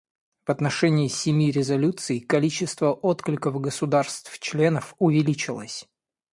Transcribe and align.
В 0.47 0.49
отношении 0.49 1.07
семи 1.09 1.51
резолюций 1.51 2.21
количество 2.21 2.91
откликов 2.91 3.61
государств-членов 3.61 4.95
увеличилось. 4.97 5.87